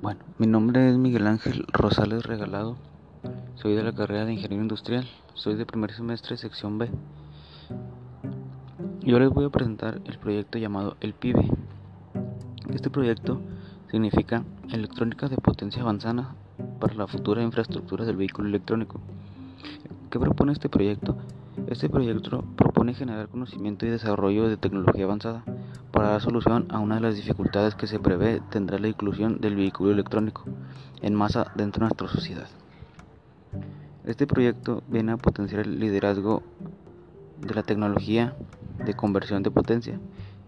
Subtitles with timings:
[0.00, 2.76] Bueno, mi nombre es Miguel Ángel Rosales Regalado.
[3.56, 5.08] Soy de la carrera de Ingeniería Industrial.
[5.34, 6.88] Soy de primer semestre, sección B.
[9.02, 11.48] Y ahora les voy a presentar el proyecto llamado El PIBE.
[12.72, 13.40] Este proyecto
[13.90, 16.34] significa Electrónica de Potencia Avanzada
[16.78, 19.00] para la futura infraestructura del vehículo electrónico.
[20.10, 21.16] ¿Qué propone este proyecto?
[21.66, 25.44] Este proyecto propone generar conocimiento y desarrollo de tecnología avanzada
[25.94, 29.54] para dar solución a una de las dificultades que se prevé tendrá la inclusión del
[29.54, 30.42] vehículo electrónico
[31.00, 32.48] en masa dentro de nuestra sociedad.
[34.04, 36.42] Este proyecto viene a potenciar el liderazgo
[37.40, 38.34] de la tecnología
[38.84, 40.00] de conversión de potencia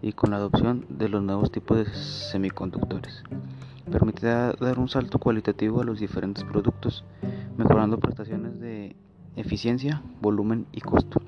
[0.02, 3.22] y con la adopción de los nuevos tipos de semiconductores.
[3.88, 7.04] Permitirá dar un salto cualitativo a los diferentes productos,
[7.56, 8.96] mejorando prestaciones de
[9.36, 11.22] eficiencia, volumen y costo.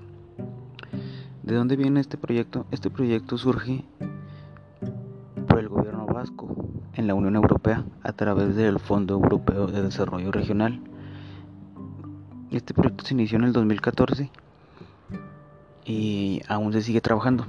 [1.44, 2.66] ¿De dónde viene este proyecto?
[2.72, 3.84] Este proyecto surge
[6.94, 10.80] en la Unión Europea a través del Fondo Europeo de Desarrollo Regional.
[12.50, 14.30] Este proyecto se inició en el 2014
[15.84, 17.46] y aún se sigue trabajando.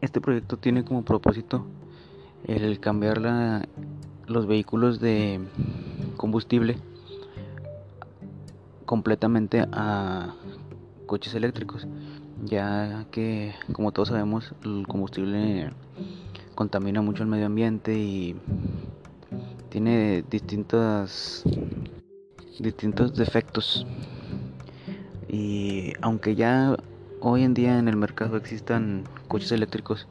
[0.00, 1.64] Este proyecto tiene como propósito
[2.46, 3.20] el cambiar
[4.26, 5.40] los vehículos de
[6.16, 6.76] combustible
[8.84, 10.34] completamente a
[11.06, 11.86] coches eléctricos
[12.44, 15.72] ya que como todos sabemos el combustible
[16.54, 18.36] contamina mucho el medio ambiente y
[19.68, 21.44] tiene distintas
[22.58, 23.86] distintos defectos.
[25.28, 26.76] Y aunque ya
[27.20, 30.06] hoy en día en el mercado existan coches eléctricos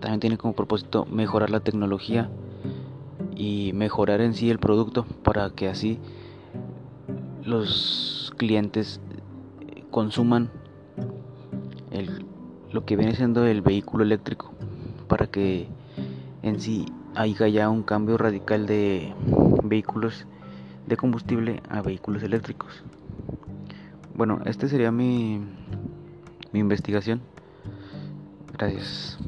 [0.00, 2.30] también tiene como propósito mejorar la tecnología
[3.34, 5.98] y mejorar en sí el producto para que así
[7.42, 9.00] los clientes
[9.90, 10.50] consuman
[12.70, 14.52] lo que viene siendo el vehículo eléctrico
[15.08, 15.66] para que
[16.42, 19.12] en sí haya ya un cambio radical de
[19.64, 20.26] vehículos
[20.86, 22.82] de combustible a vehículos eléctricos.
[24.14, 25.40] Bueno, este sería mi,
[26.52, 27.20] mi investigación.
[28.52, 29.18] Gracias.